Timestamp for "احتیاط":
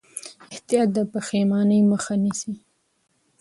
0.53-0.89